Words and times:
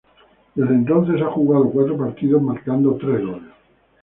Desde 0.55 0.73
entonces, 0.73 1.21
ha 1.21 1.27
jugado 1.29 1.69
cuatro 1.69 1.95
partidos 1.95 2.41
marcando 2.41 2.97
tres 2.97 3.23
goles. 3.23 3.53